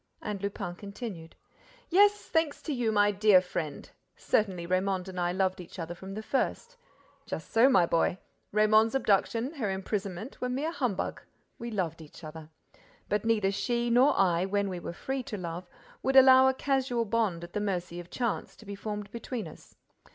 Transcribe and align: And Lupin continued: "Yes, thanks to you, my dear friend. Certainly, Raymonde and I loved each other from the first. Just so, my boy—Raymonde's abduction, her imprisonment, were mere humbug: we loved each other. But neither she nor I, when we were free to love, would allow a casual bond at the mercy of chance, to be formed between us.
And 0.19 0.41
Lupin 0.41 0.73
continued: 0.73 1.35
"Yes, 1.91 2.25
thanks 2.25 2.63
to 2.63 2.73
you, 2.73 2.91
my 2.91 3.11
dear 3.11 3.39
friend. 3.39 3.87
Certainly, 4.15 4.65
Raymonde 4.65 5.09
and 5.09 5.19
I 5.19 5.31
loved 5.31 5.61
each 5.61 5.77
other 5.77 5.93
from 5.93 6.15
the 6.15 6.23
first. 6.23 6.75
Just 7.27 7.51
so, 7.51 7.69
my 7.69 7.85
boy—Raymonde's 7.85 8.95
abduction, 8.95 9.53
her 9.53 9.69
imprisonment, 9.69 10.41
were 10.41 10.49
mere 10.49 10.71
humbug: 10.71 11.21
we 11.59 11.69
loved 11.69 12.01
each 12.01 12.23
other. 12.23 12.49
But 13.09 13.25
neither 13.25 13.51
she 13.51 13.91
nor 13.91 14.19
I, 14.19 14.43
when 14.45 14.69
we 14.69 14.79
were 14.79 14.91
free 14.91 15.21
to 15.21 15.37
love, 15.37 15.69
would 16.01 16.15
allow 16.15 16.47
a 16.47 16.55
casual 16.55 17.05
bond 17.05 17.43
at 17.43 17.53
the 17.53 17.61
mercy 17.61 17.99
of 17.99 18.09
chance, 18.09 18.55
to 18.55 18.65
be 18.65 18.73
formed 18.73 19.11
between 19.11 19.47
us. 19.47 19.75